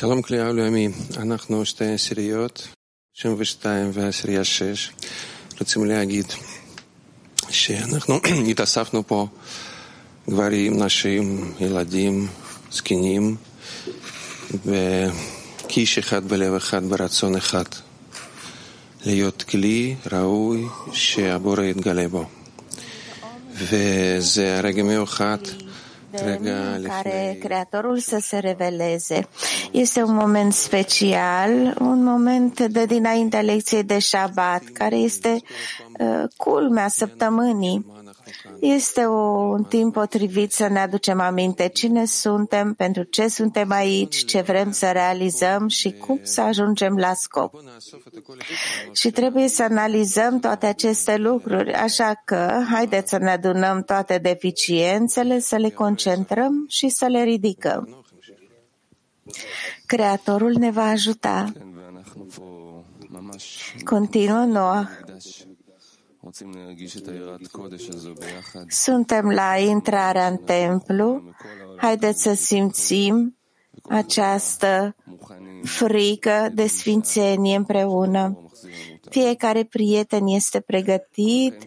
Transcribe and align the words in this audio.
שלום 0.00 0.22
כליאה 0.22 0.50
ולאמי, 0.50 0.88
אנחנו 1.16 1.64
שתי 1.64 1.92
עשיריות, 1.92 2.68
32 3.14 3.90
ועשירייה 3.92 4.44
6. 4.44 4.90
רוצים 5.60 5.84
להגיד 5.84 6.24
שאנחנו 7.50 8.20
התאספנו 8.50 9.06
פה 9.06 9.26
גברים, 10.28 10.82
נשים, 10.82 11.54
ילדים, 11.60 12.28
זקנים, 12.72 13.36
כאיש 15.68 15.98
אחד 15.98 16.24
בלב 16.24 16.54
אחד 16.54 16.84
ברצון 16.84 17.36
אחד, 17.36 17.64
להיות 19.06 19.42
כלי 19.42 19.94
ראוי 20.12 20.64
שהבורא 20.92 21.62
יתגלה 21.62 22.08
בו. 22.08 22.24
וזה 23.54 24.58
הרגע 24.58 24.82
מיוחד 24.82 25.38
în 26.12 26.82
care 26.82 27.36
Creatorul 27.40 27.98
să 27.98 28.18
se 28.20 28.38
reveleze. 28.38 29.28
Este 29.70 30.02
un 30.02 30.14
moment 30.14 30.52
special, 30.52 31.76
un 31.80 32.04
moment 32.04 32.60
de 32.60 32.84
dinaintea 32.84 33.40
lecției 33.40 33.82
de 33.82 33.98
Shabbat, 33.98 34.62
care 34.72 34.96
este 34.96 35.40
uh, 35.98 36.22
culmea 36.36 36.88
săptămânii. 36.88 37.86
Este 38.60 39.04
o, 39.04 39.20
un 39.50 39.64
timp 39.64 39.92
potrivit 39.92 40.52
să 40.52 40.68
ne 40.68 40.78
aducem 40.78 41.20
aminte 41.20 41.68
cine 41.68 42.04
suntem, 42.04 42.74
pentru 42.74 43.02
ce 43.02 43.28
suntem 43.28 43.70
aici, 43.70 44.24
ce 44.24 44.40
vrem 44.40 44.70
să 44.70 44.90
realizăm 44.92 45.68
și 45.68 45.92
cum 45.92 46.20
să 46.22 46.40
ajungem 46.40 46.96
la 46.96 47.14
scop. 47.14 47.54
Și 48.92 49.10
trebuie 49.10 49.48
să 49.48 49.62
analizăm 49.62 50.38
toate 50.38 50.66
aceste 50.66 51.16
lucruri, 51.16 51.72
așa 51.72 52.22
că 52.24 52.62
haideți 52.70 53.10
să 53.10 53.18
ne 53.18 53.30
adunăm 53.30 53.82
toate 53.82 54.18
deficiențele, 54.18 55.38
să 55.38 55.56
le 55.56 55.70
concentrăm 55.70 56.64
și 56.68 56.88
să 56.88 57.06
le 57.06 57.22
ridicăm. 57.22 58.04
Creatorul 59.86 60.52
ne 60.52 60.70
va 60.70 60.84
ajuta. 60.84 61.52
Continuă 63.84 64.44
Noah. 64.44 64.88
Suntem 68.68 69.30
la 69.30 69.56
intrarea 69.56 70.26
în 70.26 70.36
templu. 70.36 71.22
Haideți 71.76 72.22
să 72.22 72.34
simțim 72.34 73.36
această 73.88 74.96
frică 75.62 76.50
de 76.54 76.66
sfințenie 76.66 77.56
împreună. 77.56 78.50
Fiecare 79.10 79.64
prieten 79.64 80.26
este 80.26 80.60
pregătit 80.60 81.64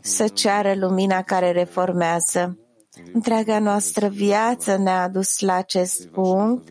să 0.00 0.28
ceară 0.28 0.74
lumina 0.74 1.22
care 1.22 1.50
reformează. 1.52 2.58
Întreaga 3.12 3.58
noastră 3.58 4.08
viață 4.08 4.76
ne-a 4.76 5.02
adus 5.02 5.38
la 5.40 5.54
acest 5.54 6.06
punct. 6.06 6.68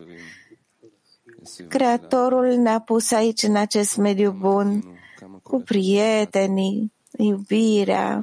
Creatorul 1.68 2.54
ne-a 2.54 2.80
pus 2.80 3.10
aici, 3.10 3.42
în 3.42 3.56
acest 3.56 3.96
mediu 3.96 4.30
bun, 4.32 4.84
cu 5.42 5.60
prietenii, 5.60 6.92
iubirea. 7.16 8.22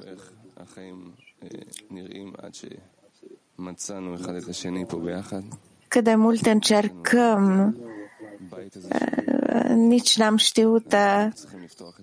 Cât 5.87 6.03
de 6.03 6.15
mult 6.15 6.45
încercăm, 6.45 7.77
nici 9.75 10.17
n-am 10.17 10.35
știut 10.35 10.95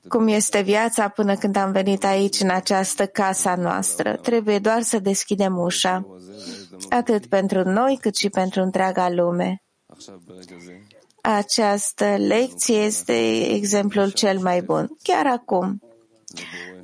cum 0.08 0.28
este 0.28 0.60
viața 0.60 1.08
până 1.08 1.36
când 1.36 1.56
am 1.56 1.72
venit 1.72 2.04
aici, 2.04 2.40
în 2.40 2.50
această 2.50 3.06
casa 3.06 3.54
noastră. 3.54 4.16
Trebuie 4.16 4.58
doar 4.58 4.82
să 4.82 4.98
deschidem 4.98 5.58
ușa, 5.58 6.06
atât 6.88 7.26
pentru 7.26 7.62
noi 7.62 7.98
cât 8.00 8.16
și 8.16 8.28
pentru 8.28 8.62
întreaga 8.62 9.10
lume. 9.10 9.62
Această 11.22 12.16
lecție 12.16 12.76
este 12.78 13.46
exemplul 13.54 14.10
cel 14.10 14.38
mai 14.38 14.62
bun, 14.62 14.96
chiar 15.02 15.26
acum. 15.26 15.80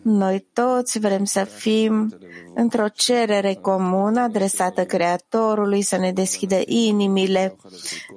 Noi 0.08 0.46
toți 0.52 0.98
vrem 0.98 1.24
să 1.24 1.44
fim 1.44 2.18
într-o 2.54 2.88
cerere 2.88 3.54
comună 3.54 4.20
adresată 4.20 4.84
Creatorului, 4.84 5.82
să 5.82 5.96
ne 5.96 6.12
deschidă 6.12 6.60
inimile, 6.64 7.56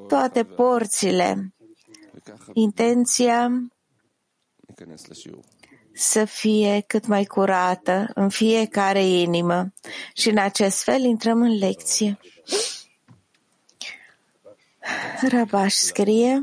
toate 0.08 0.44
porțile. 0.44 1.54
Intenția 2.54 3.52
să 5.94 6.26
fie 6.26 6.84
cât 6.88 7.08
mai 7.08 7.26
curată 7.26 8.12
în 8.14 8.30
fiecare 8.30 9.06
inimă 9.06 9.74
și 10.14 10.30
în 10.30 10.38
acest 10.38 10.84
fel 10.84 11.02
intrăm 11.02 11.42
în 11.42 11.58
lecție. 11.58 12.20
Rabaș 15.30 15.74
scrie 15.74 16.40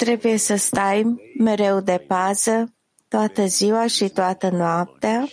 Trebuie 0.00 0.36
să 0.36 0.56
stai 0.56 1.20
mereu 1.38 1.80
de 1.80 2.04
pază 2.06 2.74
toată 3.08 3.46
ziua 3.46 3.86
și 3.86 4.08
toată 4.08 4.48
noaptea 4.48 5.26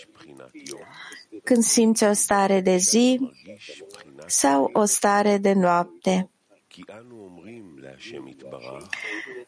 când 1.43 1.63
simți 1.63 2.03
o 2.03 2.13
stare 2.13 2.61
de 2.61 2.77
zi 2.77 3.19
sau 4.25 4.69
o 4.73 4.85
stare 4.85 5.37
de 5.37 5.53
noapte. 5.53 6.29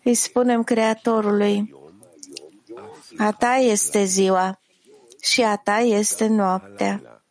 Îi 0.04 0.14
spunem 0.14 0.64
Creatorului, 0.64 1.76
a 3.18 3.32
ta 3.32 3.56
este 3.56 4.04
ziua 4.04 4.60
și 5.22 5.42
a 5.42 5.56
ta 5.56 5.78
este 5.78 6.28
noaptea. 6.28 7.24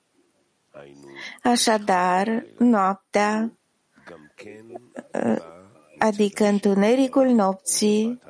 Așadar, 1.42 2.46
noaptea 2.58 3.52
adică 5.98 6.44
întunericul 6.44 7.26
nopții, 7.26 8.20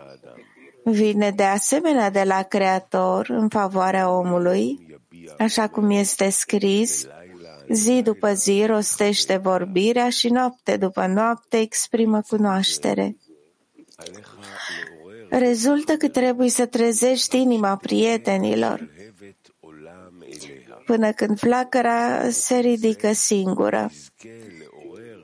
vine 0.84 1.30
de 1.30 1.42
asemenea 1.42 2.10
de 2.10 2.22
la 2.22 2.42
Creator 2.42 3.28
în 3.28 3.48
favoarea 3.48 4.10
omului, 4.10 4.98
așa 5.38 5.68
cum 5.68 5.90
este 5.90 6.30
scris, 6.30 7.06
zi 7.68 8.02
după 8.02 8.32
zi 8.32 8.64
rostește 8.66 9.36
vorbirea 9.36 10.10
și 10.10 10.28
noapte 10.28 10.76
după 10.76 11.06
noapte 11.06 11.60
exprimă 11.60 12.20
cunoaștere. 12.28 13.16
Rezultă 15.30 15.96
că 15.96 16.08
trebuie 16.08 16.48
să 16.50 16.66
trezești 16.66 17.36
inima 17.36 17.76
prietenilor 17.76 18.88
până 20.88 21.12
când 21.12 21.38
flacăra 21.38 22.30
se 22.30 22.58
ridică 22.58 23.12
singură 23.12 23.90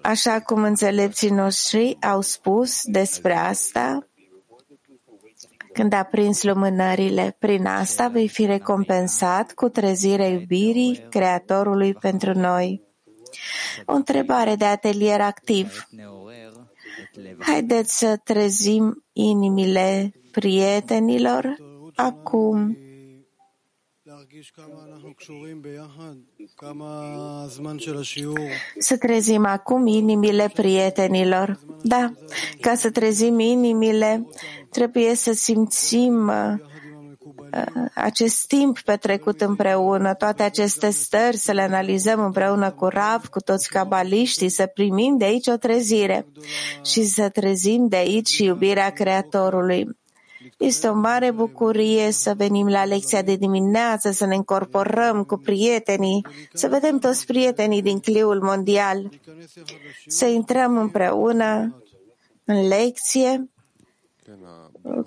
așa 0.05 0.41
cum 0.41 0.62
înțelepții 0.62 1.31
noștri 1.31 1.97
au 2.01 2.21
spus 2.21 2.81
despre 2.83 3.35
asta, 3.37 4.09
când 5.73 5.93
a 5.93 6.03
prins 6.03 6.43
lumânările, 6.43 7.37
prin 7.39 7.67
asta 7.67 8.09
vei 8.09 8.29
fi 8.29 8.47
recompensat 8.47 9.53
cu 9.53 9.69
trezirea 9.69 10.29
iubirii 10.29 11.06
Creatorului 11.11 11.95
pentru 11.95 12.39
noi. 12.39 12.83
O 13.87 13.93
întrebare 13.93 14.55
de 14.55 14.65
atelier 14.65 15.21
activ. 15.21 15.89
Haideți 17.39 17.99
să 17.99 18.21
trezim 18.25 19.05
inimile 19.12 20.12
prietenilor 20.31 21.56
acum 21.95 22.79
să 28.79 28.97
trezim 28.97 29.45
acum 29.45 29.87
inimile 29.87 30.51
prietenilor. 30.55 31.61
Da, 31.83 32.13
ca 32.61 32.75
să 32.75 32.91
trezim 32.91 33.39
inimile, 33.39 34.27
trebuie 34.71 35.15
să 35.15 35.33
simțim 35.33 36.29
uh, 36.29 36.55
acest 37.95 38.47
timp 38.47 38.81
petrecut 38.81 39.41
împreună, 39.41 40.15
toate 40.15 40.43
aceste 40.43 40.91
stări, 40.91 41.37
să 41.37 41.53
le 41.53 41.63
analizăm 41.63 42.25
împreună 42.25 42.71
cu 42.71 42.85
Rav, 42.85 43.27
cu 43.27 43.41
toți 43.41 43.69
cabaliștii, 43.69 44.49
să 44.49 44.67
primim 44.67 45.17
de 45.17 45.25
aici 45.25 45.47
o 45.47 45.57
trezire 45.57 46.27
și 46.85 47.05
să 47.05 47.29
trezim 47.29 47.89
de 47.89 47.97
aici 47.97 48.39
iubirea 48.39 48.91
Creatorului. 48.91 49.87
Este 50.59 50.89
o 50.89 50.95
mare 50.95 51.31
bucurie 51.31 52.11
să 52.11 52.35
venim 52.37 52.69
la 52.69 52.85
lecția 52.85 53.23
de 53.23 53.37
dimineață, 53.37 54.11
să 54.11 54.27
ne 54.27 54.35
încorporăm 54.35 55.25
cu 55.25 55.37
prietenii, 55.37 56.27
să 56.53 56.69
vedem 56.69 56.99
toți 56.99 57.27
prietenii 57.27 57.83
din 57.83 57.99
cliul 58.01 58.41
mondial, 58.43 59.09
să 60.06 60.27
intrăm 60.27 60.77
împreună 60.79 61.79
în 62.45 62.67
lecție 62.69 63.49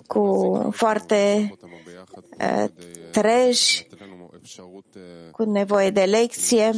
cu 0.06 0.58
foarte 0.74 1.52
uh, 2.40 2.64
treji, 3.12 3.86
cu 5.32 5.42
nevoie 5.44 5.90
de 5.90 6.02
lecție. 6.04 6.70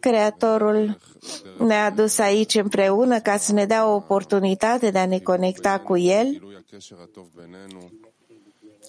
Creatorul 0.00 0.98
ne-a 1.58 1.84
adus 1.84 2.18
aici 2.18 2.54
împreună 2.54 3.20
ca 3.20 3.36
să 3.36 3.52
ne 3.52 3.64
dea 3.64 3.88
o 3.88 3.94
oportunitate 3.94 4.90
de 4.90 4.98
a 4.98 5.06
ne 5.06 5.18
conecta 5.18 5.78
cu 5.78 5.96
El 5.96 6.40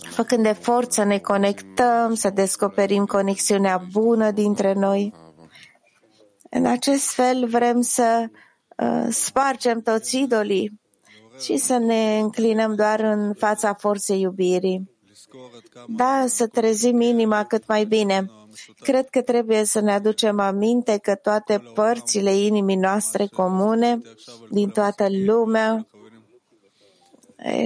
făcând 0.09 0.45
efort 0.45 0.91
să 0.91 1.03
ne 1.03 1.17
conectăm, 1.19 2.13
să 2.13 2.29
descoperim 2.29 3.05
conexiunea 3.05 3.83
bună 3.91 4.31
dintre 4.31 4.73
noi, 4.73 5.13
În 6.49 6.65
acest 6.65 7.09
fel 7.09 7.47
vrem 7.47 7.81
să 7.81 8.25
uh, 8.77 9.07
spargem 9.09 9.81
toți 9.81 10.17
idolii 10.17 10.79
și 11.39 11.57
să 11.57 11.77
ne 11.77 12.19
înclinăm 12.19 12.75
doar 12.75 12.99
în 12.99 13.33
fața 13.33 13.73
forței 13.73 14.21
iubirii. 14.21 14.89
Da, 15.87 16.25
să 16.27 16.47
trezim 16.47 17.01
inima 17.01 17.43
cât 17.43 17.67
mai 17.67 17.85
bine. 17.85 18.31
Cred 18.79 19.09
că 19.09 19.21
trebuie 19.21 19.63
să 19.63 19.79
ne 19.79 19.91
aducem 19.91 20.39
aminte 20.39 20.97
că 20.97 21.15
toate 21.15 21.63
părțile 21.73 22.35
inimii 22.35 22.75
noastre 22.75 23.27
comune 23.27 24.01
din 24.49 24.69
toată 24.69 25.07
lumea 25.25 25.87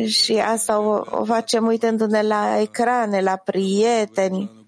și 0.06 0.34
asta 0.34 0.80
o, 0.80 1.20
o 1.20 1.24
facem 1.26 1.66
uitându-ne 1.66 2.22
la 2.22 2.60
ecrane, 2.60 3.22
la 3.22 3.36
prieteni. 3.36 4.66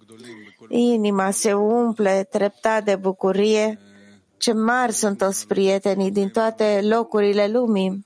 Inima 0.69 1.31
se 1.31 1.53
umple 1.53 2.27
treptat 2.31 2.83
de 2.83 2.95
bucurie. 2.95 3.79
Ce 4.37 4.53
mari 4.53 4.91
sunt 4.91 5.17
toți 5.17 5.47
prietenii 5.47 6.11
din 6.11 6.29
toate 6.29 6.79
locurile 6.83 7.47
lumii, 7.47 8.05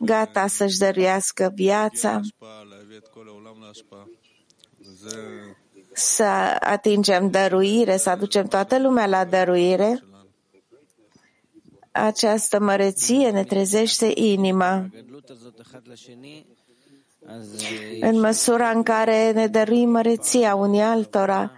gata 0.00 0.46
să-și 0.46 0.78
dăruiască 0.78 1.52
viața 1.54 2.20
să 5.98 6.56
atingem 6.60 7.30
dăruire, 7.30 7.96
să 7.96 8.10
aducem 8.10 8.46
toată 8.46 8.78
lumea 8.78 9.06
la 9.06 9.24
dăruire, 9.24 10.02
această 11.90 12.60
măreție 12.60 13.30
ne 13.30 13.44
trezește 13.44 14.10
inima. 14.14 14.88
În 18.00 18.20
măsura 18.20 18.70
în 18.70 18.82
care 18.82 19.32
ne 19.32 19.46
dăruim 19.46 19.90
măreția 19.90 20.54
unii 20.54 20.80
altora, 20.80 21.52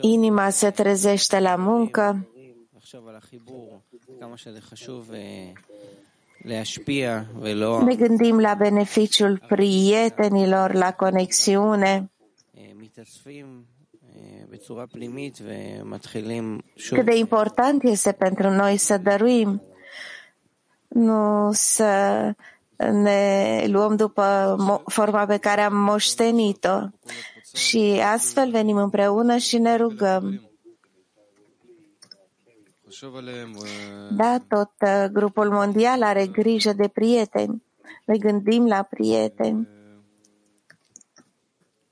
inima 0.00 0.50
se 0.50 0.70
trezește 0.70 1.38
la 1.40 1.56
muncă, 1.56 2.28
ne 7.84 7.94
gândim 7.94 8.38
la 8.38 8.54
beneficiul 8.54 9.42
prietenilor, 9.48 10.72
la 10.72 10.92
conexiune. 10.92 12.10
Cât 16.88 17.04
de 17.04 17.16
important 17.16 17.82
este 17.82 18.12
pentru 18.12 18.50
noi 18.50 18.76
să 18.76 18.98
dăruim, 18.98 19.62
nu 20.88 21.50
să 21.52 22.32
ne 22.76 23.64
luăm 23.66 23.96
după 23.96 24.56
forma 24.86 25.26
pe 25.26 25.36
care 25.36 25.60
am 25.60 25.76
moștenit-o. 25.76 26.78
Și 27.56 28.00
astfel 28.12 28.50
venim 28.50 28.76
împreună 28.76 29.36
și 29.36 29.58
ne 29.58 29.76
rugăm. 29.76 30.49
Da, 34.11 34.37
tot 34.47 34.71
uh, 34.81 35.05
grupul 35.11 35.49
mondial 35.49 36.03
are 36.03 36.27
grijă 36.27 36.73
de 36.73 36.87
prieteni. 36.87 37.63
Ne 38.05 38.17
gândim 38.17 38.67
la 38.67 38.81
prieteni. 38.83 39.67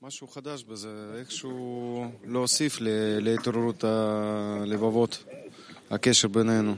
משהו 0.06 0.28
חדש 0.28 0.64
בזה, 0.64 0.88
איכשהו 1.18 2.04
להוסיף 2.24 2.78
להתעוררות 3.20 3.84
הלבבות, 3.84 5.24
הקשר 5.90 6.28
בינינו. 6.28 6.74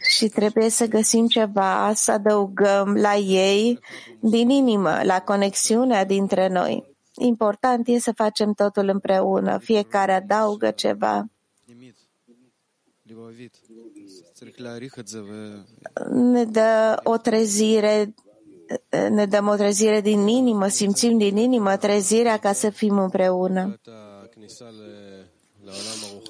Și 0.00 0.28
trebuie 0.28 0.68
să 0.70 0.86
găsim 0.86 1.26
ceva, 1.26 1.92
să 1.94 2.12
adăugăm 2.12 2.94
la 2.96 3.14
ei 3.16 3.78
din 4.20 4.50
inimă, 4.50 5.00
la 5.02 5.20
conexiunea 5.20 6.04
dintre 6.04 6.48
noi. 6.48 6.84
Important 7.14 7.88
e 7.88 7.98
să 7.98 8.12
facem 8.12 8.52
totul 8.52 8.88
împreună, 8.88 9.58
fiecare 9.58 10.12
adaugă 10.12 10.70
ceva 10.70 11.24
ne 16.11 16.43
dă 16.43 16.99
o 17.03 17.17
trezire, 17.17 18.13
ne 19.09 19.25
dăm 19.25 19.47
o 19.47 19.55
trezire 19.55 20.01
din 20.01 20.27
inimă, 20.27 20.67
simțim 20.67 21.17
din 21.17 21.37
inimă 21.37 21.77
trezirea 21.77 22.37
ca 22.37 22.53
să 22.53 22.69
fim 22.69 22.97
împreună. 22.97 23.79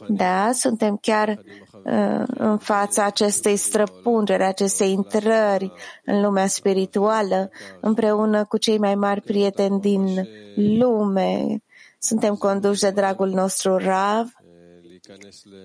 Da, 0.07 0.51
suntem 0.53 0.97
chiar 1.01 1.29
uh, 1.29 2.23
în 2.27 2.57
fața 2.57 3.05
acestei 3.05 3.55
străpungeri, 3.55 4.43
acestei 4.43 4.91
intrări 4.91 5.71
în 6.05 6.21
lumea 6.21 6.47
spirituală, 6.47 7.49
împreună 7.81 8.45
cu 8.45 8.57
cei 8.57 8.77
mai 8.77 8.95
mari 8.95 9.21
prieteni 9.21 9.79
din 9.79 10.27
lume. 10.55 11.63
Suntem 11.99 12.35
conduși 12.35 12.81
de 12.81 12.89
dragul 12.89 13.29
nostru 13.29 13.77
Rav, 13.77 14.33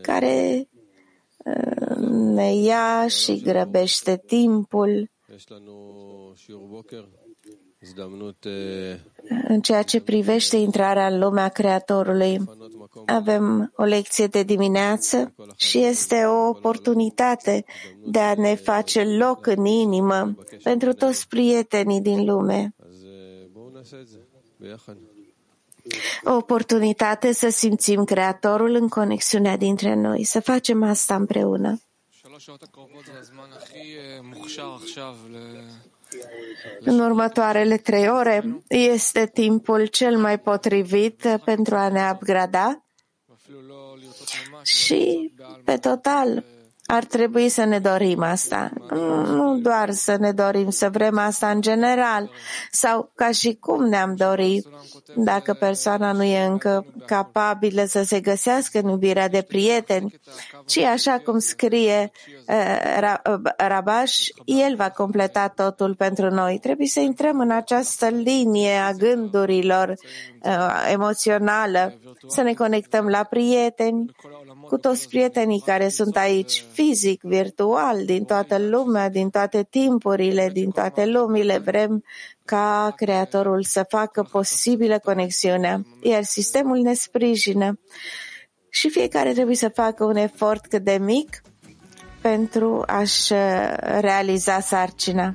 care 0.03 0.69
ne 2.35 2.55
ia 2.55 3.07
și 3.09 3.41
grăbește 3.41 4.23
timpul. 4.27 5.11
În 9.49 9.61
ceea 9.61 9.83
ce 9.83 10.01
privește 10.01 10.57
intrarea 10.57 11.07
în 11.07 11.19
lumea 11.19 11.49
Creatorului, 11.49 12.39
avem 13.07 13.73
o 13.77 13.83
lecție 13.83 14.27
de 14.27 14.43
dimineață 14.43 15.35
și 15.57 15.79
este 15.79 16.25
o 16.25 16.49
oportunitate 16.49 17.65
de 18.07 18.19
a 18.19 18.35
ne 18.35 18.55
face 18.55 19.05
loc 19.05 19.47
în 19.47 19.65
inimă 19.65 20.35
pentru 20.63 20.93
toți 20.93 21.29
prietenii 21.29 22.01
din 22.01 22.25
lume 22.25 22.75
o 26.25 26.35
oportunitate 26.35 27.33
să 27.33 27.49
simțim 27.49 28.05
Creatorul 28.05 28.75
în 28.75 28.89
conexiunea 28.89 29.57
dintre 29.57 29.95
noi, 29.95 30.25
să 30.25 30.41
facem 30.41 30.83
asta 30.83 31.15
împreună. 31.15 31.81
În 36.81 37.01
următoarele 37.01 37.77
trei 37.77 38.09
ore 38.09 38.63
este 38.69 39.27
timpul 39.27 39.87
cel 39.87 40.19
mai 40.19 40.39
potrivit 40.39 41.41
pentru 41.45 41.75
a 41.77 41.89
ne 41.89 42.11
upgrada 42.13 42.85
și, 44.63 45.33
pe 45.65 45.77
total, 45.77 46.45
ar 46.91 47.05
trebui 47.05 47.49
să 47.49 47.65
ne 47.65 47.79
dorim 47.79 48.23
asta. 48.23 48.71
Nu 49.25 49.59
doar 49.59 49.91
să 49.91 50.17
ne 50.17 50.33
dorim, 50.33 50.71
să 50.71 50.89
vrem 50.91 51.19
asta 51.19 51.51
în 51.51 51.61
general 51.61 52.31
sau 52.71 53.11
ca 53.15 53.31
și 53.31 53.57
cum 53.61 53.85
ne-am 53.85 54.15
dorit 54.15 54.67
dacă 55.17 55.55
persoana 55.55 56.13
nu 56.13 56.23
e 56.23 56.45
încă 56.45 56.87
capabilă 57.07 57.85
să 57.85 58.03
se 58.03 58.21
găsească 58.21 58.79
în 58.79 58.89
iubirea 58.89 59.29
de 59.29 59.43
prieteni, 59.43 60.21
ci 60.67 60.79
așa 60.79 61.21
cum 61.25 61.39
scrie 61.39 62.11
uh, 62.49 63.45
Rabaș, 63.57 64.17
el 64.45 64.77
va 64.77 64.91
completa 64.91 65.49
totul 65.49 65.95
pentru 65.95 66.31
noi. 66.31 66.59
Trebuie 66.59 66.87
să 66.87 67.01
intrăm 67.01 67.41
în 67.41 67.51
această 67.51 68.09
linie 68.09 68.73
a 68.77 68.93
gândurilor 68.93 69.89
uh, 69.89 70.89
emoțională, 70.93 71.99
să 72.29 72.43
ne 72.43 72.55
conectăm 72.55 73.07
la 73.07 73.23
prieteni, 73.23 74.11
cu 74.71 74.79
toți 74.79 75.09
prietenii 75.09 75.63
care 75.67 75.89
sunt 75.89 76.17
aici, 76.17 76.65
fizic, 76.73 77.23
virtual, 77.23 78.05
din 78.05 78.25
toată 78.25 78.59
lumea, 78.59 79.09
din 79.09 79.31
toate 79.31 79.67
timpurile, 79.71 80.51
din 80.53 80.71
toate 80.71 81.07
lumile. 81.07 81.59
Vrem 81.59 82.05
ca 82.45 82.93
Creatorul 82.97 83.63
să 83.63 83.85
facă 83.89 84.29
posibilă 84.31 84.99
conexiunea, 84.99 85.83
iar 86.03 86.23
sistemul 86.23 86.79
ne 86.79 86.95
sprijină. 86.95 87.79
Și 88.69 88.89
fiecare 88.91 89.33
trebuie 89.33 89.57
să 89.57 89.69
facă 89.69 90.05
un 90.05 90.17
efort 90.17 90.67
cât 90.67 90.83
de 90.83 90.99
mic 91.01 91.43
pentru 92.21 92.83
a-și 92.87 93.33
realiza 94.01 94.61
sarcina. 94.61 95.35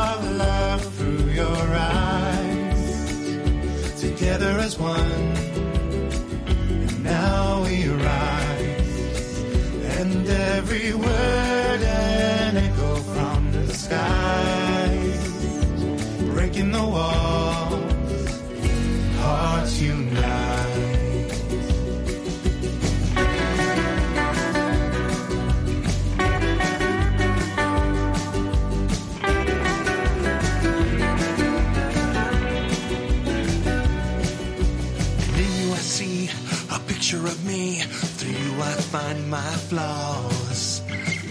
picture 37.11 37.27
of 37.27 37.45
me. 37.45 37.79
Through 38.17 38.31
you 38.31 38.61
I 38.61 38.71
find 38.93 39.29
my 39.29 39.51
flaws. 39.69 40.81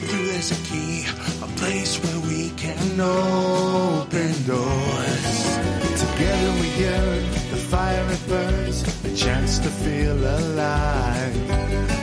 Through 0.08 0.30
is 0.38 0.52
a 0.52 0.60
key, 0.68 1.06
a 1.42 1.46
place 1.56 1.96
where 2.02 2.20
we 2.28 2.50
can 2.50 3.00
open 3.00 4.32
doors. 4.44 5.58
Together 6.04 6.52
we 6.60 6.68
yearn, 6.82 7.24
the 7.50 7.60
fire 7.72 8.06
it 8.10 8.28
burns, 8.28 8.82
a 9.04 9.16
chance 9.16 9.58
to 9.58 9.70
feel 9.70 10.18
alive. 10.18 11.50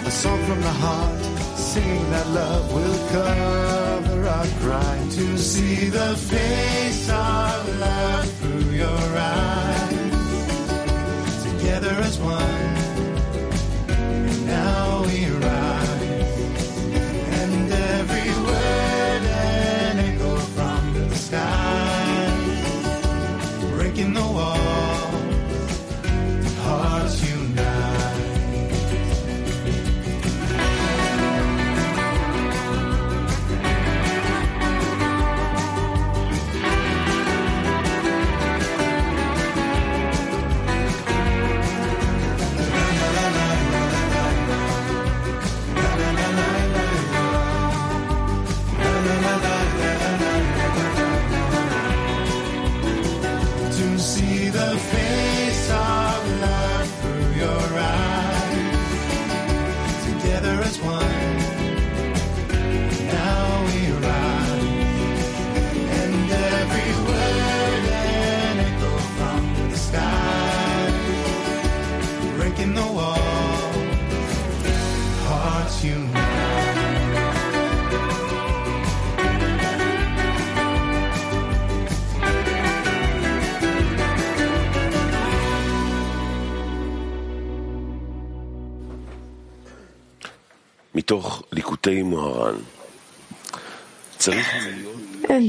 A 0.07 0.11
song 0.11 0.43
from 0.45 0.61
the 0.61 0.75
heart, 0.85 1.21
singing 1.55 2.09
that 2.09 2.27
love 2.29 2.73
will 2.73 2.99
cover 3.09 4.27
our 4.27 4.47
crime. 4.63 5.09
To 5.09 5.37
see 5.37 5.89
the 5.89 6.15
face 6.15 7.09
of 7.09 7.79
love 7.79 8.31
through 8.39 8.71
your 8.71 9.17
eyes, 9.17 10.13
together 11.43 11.95
as 12.07 12.17
one. 12.19 12.96
The 54.77 54.83
face 54.83 55.26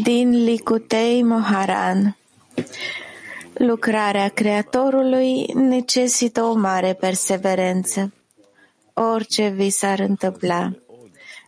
Din 0.03 0.45
Licutei 0.45 1.23
Moharan. 1.23 2.17
Lucrarea 3.53 4.29
Creatorului 4.29 5.47
necesită 5.55 6.43
o 6.43 6.55
mare 6.55 6.93
perseverență. 6.93 8.13
Orice 8.93 9.49
vi 9.49 9.71
s-ar 9.71 9.99
întâmpla. 9.99 10.73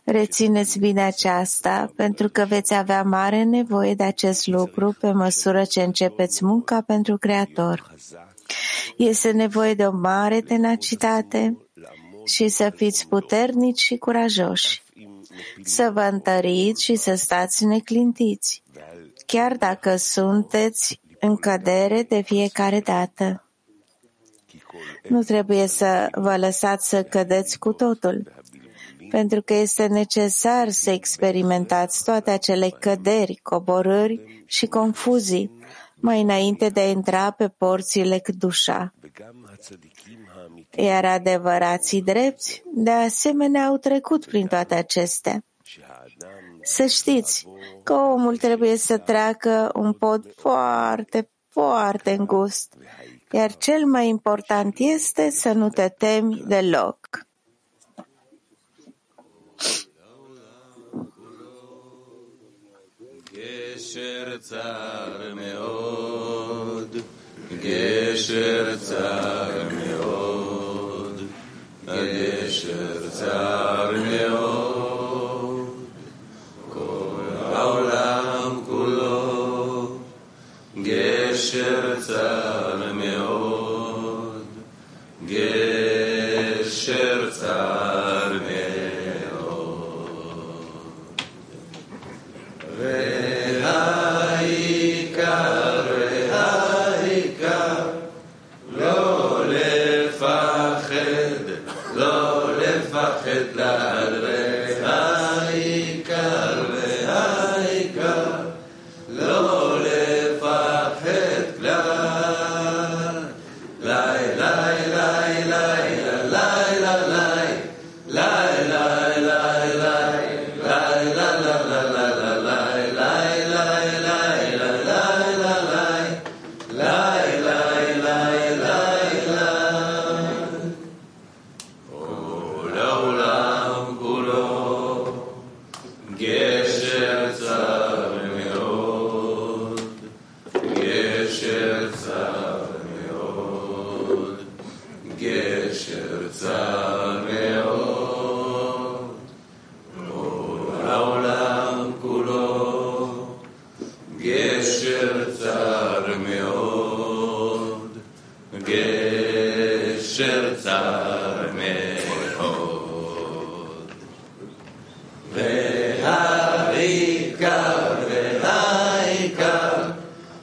Rețineți 0.03 0.79
bine 0.79 1.01
aceasta, 1.01 1.91
pentru 1.95 2.29
că 2.29 2.45
veți 2.47 2.73
avea 2.73 3.03
mare 3.03 3.43
nevoie 3.43 3.93
de 3.93 4.03
acest 4.03 4.47
lucru 4.47 4.95
pe 4.99 5.11
măsură 5.11 5.63
ce 5.63 5.81
începeți 5.81 6.45
munca 6.45 6.81
pentru 6.81 7.17
Creator. 7.17 7.95
Este 8.97 9.31
nevoie 9.31 9.73
de 9.73 9.85
o 9.85 9.91
mare 9.91 10.41
tenacitate 10.41 11.57
și 12.33 12.47
să 12.47 12.71
fiți 12.75 13.07
puternici 13.07 13.79
și 13.79 13.97
curajoși, 13.97 14.83
să 15.63 15.89
vă 15.93 16.01
întăriți 16.01 16.83
și 16.83 16.95
să 16.95 17.15
stați 17.15 17.65
neclintiți, 17.65 18.63
chiar 19.25 19.55
dacă 19.57 19.95
sunteți 19.95 20.99
în 21.19 21.35
cădere 21.35 22.03
de 22.03 22.21
fiecare 22.21 22.79
dată. 22.79 23.45
Nu 25.07 25.23
trebuie 25.23 25.67
să 25.67 26.07
vă 26.11 26.37
lăsați 26.37 26.89
să 26.89 27.03
cădeți 27.03 27.59
cu 27.59 27.73
totul, 27.73 28.31
pentru 29.09 29.41
că 29.41 29.53
este 29.53 29.87
necesar 29.87 30.69
să 30.69 30.89
experimentați 30.91 32.03
toate 32.03 32.31
acele 32.31 32.69
căderi, 32.69 33.39
coborâri 33.43 34.43
și 34.45 34.65
confuzii 34.65 35.51
mai 36.01 36.21
înainte 36.21 36.69
de 36.69 36.79
a 36.79 36.89
intra 36.89 37.31
pe 37.31 37.47
porțile 37.47 38.19
Cdușa. 38.19 38.93
וגם 40.70 40.70
הצדיקים 40.70 40.76
האמיתיים 40.76 40.86
Iar 40.86 41.04
adevărații 41.04 42.02
drepți, 42.02 42.62
de 42.74 42.90
asemenea, 42.90 43.66
au 43.66 43.76
trecut 43.76 44.26
prin 44.26 44.46
toate 44.46 44.74
acestea. 44.74 45.44
שהאדם 45.64 46.60
Să 46.62 46.86
știți 46.86 47.46
că 47.82 47.92
omul 47.92 48.36
trebuie 48.36 48.76
să 48.76 48.98
treacă 48.98 49.70
un 49.74 49.92
pod 49.92 50.32
foarte, 50.36 51.28
foarte 51.48 52.10
îngust, 52.10 52.74
iar 53.32 53.56
cel 53.56 53.84
mai 53.86 54.08
important 54.08 54.78
este 54.78 55.30
să 55.30 55.52
nu 55.52 55.68
te 55.68 55.88
temi 55.88 56.42
deloc. 56.46 57.26
גשר 63.36 64.36
צר 64.36 65.32
מאוד, 65.34 66.92
גשר 67.62 68.76
צר 68.76 69.69
Sarmil 73.21 74.40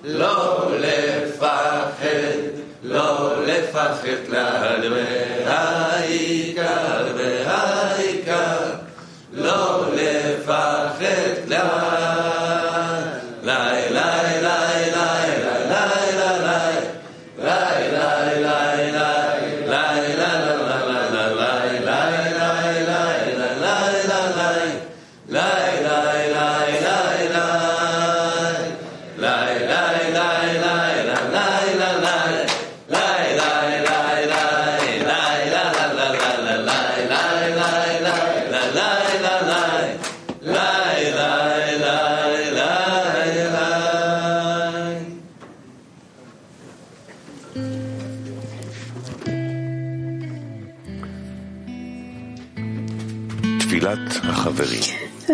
לא 0.08 0.66
לפחד, 0.78 2.06
לא 2.82 3.34
לפחד 3.46 4.26
כלל, 4.26 4.92
והעיקר, 5.44 7.06
והעיקר, 7.16 8.56
לא 9.32 9.84
לפחד 9.94 10.08
תפילת 11.48 12.07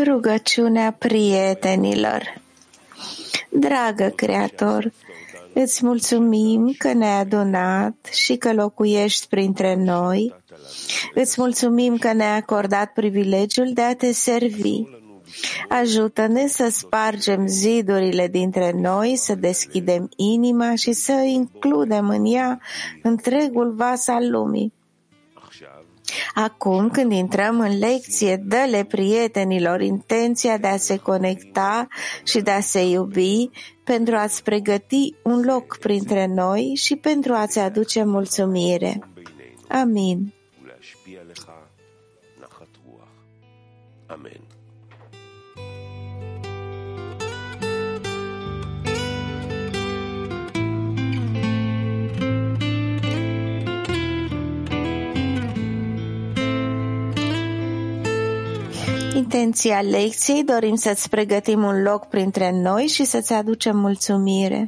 Rugăciunea 0.04 0.96
prietenilor. 0.98 2.40
Dragă 3.50 4.12
Creator, 4.16 4.92
îți 5.54 5.84
mulțumim 5.84 6.74
că 6.78 6.92
ne-ai 6.92 7.20
adunat 7.20 8.08
și 8.12 8.37
că 8.37 8.52
locuiești 8.52 9.26
printre 9.28 9.74
noi. 9.74 10.34
Îți 11.14 11.40
mulțumim 11.40 11.96
că 11.96 12.12
ne-ai 12.12 12.37
acordat 12.37 12.92
privilegiul 12.92 13.70
de 13.72 13.80
a 13.80 13.94
te 13.94 14.12
servi. 14.12 14.82
Ajută-ne 15.68 16.46
să 16.46 16.68
spargem 16.70 17.46
zidurile 17.46 18.28
dintre 18.28 18.72
noi, 18.74 19.16
să 19.16 19.34
deschidem 19.34 20.08
inima 20.16 20.74
și 20.74 20.92
să 20.92 21.12
includem 21.12 22.08
în 22.08 22.24
ea 22.24 22.60
întregul 23.02 23.74
vas 23.74 24.08
al 24.08 24.30
lumii. 24.30 24.72
Acum, 26.35 26.90
când 26.90 27.12
intrăm 27.12 27.61
în 27.61 27.79
lecție, 27.79 28.37
dă-le 28.37 28.85
prietenilor 28.85 29.81
intenția 29.81 30.59
de 30.59 30.66
a 30.66 30.77
se 30.77 30.96
conecta 30.96 31.88
și 32.24 32.40
de 32.40 32.50
a 32.50 32.61
se 32.61 32.88
iubi 32.88 33.48
pentru 33.85 34.14
a-ți 34.16 34.42
pregăti 34.42 35.14
un 35.22 35.40
loc 35.44 35.79
printre 35.79 36.27
noi 36.27 36.72
și 36.77 36.96
pentru 36.96 37.33
a-ți 37.33 37.59
aduce 37.59 38.05
mulțumire. 38.05 38.98
Amin. 39.68 40.33
Amen. 44.07 44.43
Intenția 59.14 59.81
lecției 59.81 60.44
dorim 60.44 60.74
să-ți 60.74 61.09
pregătim 61.09 61.62
un 61.62 61.83
loc 61.83 62.07
printre 62.07 62.50
noi 62.62 62.87
și 62.87 63.05
să-ți 63.05 63.33
aducem 63.33 63.77
mulțumire. 63.77 64.66